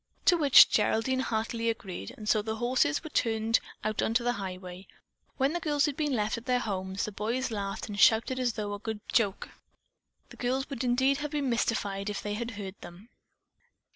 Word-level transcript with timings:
To 0.25 0.35
which 0.35 0.67
Geraldine 0.67 1.19
heartily 1.19 1.69
agreed, 1.69 2.15
and 2.17 2.27
so 2.27 2.41
the 2.41 2.55
horses 2.55 3.03
were 3.03 3.11
turned 3.11 3.59
out 3.83 4.01
upon 4.01 4.13
the 4.13 4.33
highway. 4.33 4.87
When 5.37 5.53
the 5.53 5.59
girls 5.59 5.85
had 5.85 5.95
been 5.95 6.13
left 6.15 6.39
at 6.39 6.47
their 6.47 6.57
homes, 6.57 7.05
the 7.05 7.11
boys 7.11 7.51
laughed 7.51 7.87
and 7.87 7.99
shouted 7.99 8.39
as 8.39 8.53
though 8.53 8.73
at 8.73 8.77
a 8.77 8.79
good 8.81 9.01
joke. 9.09 9.49
The 10.29 10.37
girls 10.37 10.67
would 10.71 10.83
indeed 10.83 11.17
have 11.17 11.29
been 11.29 11.51
mystified 11.51 12.09
if 12.09 12.23
they 12.23 12.33
had 12.33 12.49
heard 12.57 12.81
them. 12.81 13.09